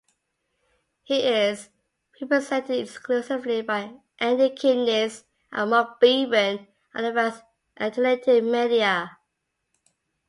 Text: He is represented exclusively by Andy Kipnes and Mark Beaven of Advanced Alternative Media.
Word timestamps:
He 1.03 1.19
is 1.21 1.69
represented 2.19 2.79
exclusively 2.79 3.61
by 3.61 3.99
Andy 4.17 4.49
Kipnes 4.49 5.25
and 5.51 5.69
Mark 5.69 6.01
Beaven 6.01 6.65
of 6.95 7.05
Advanced 7.05 7.43
Alternative 7.79 8.43
Media. 8.43 9.15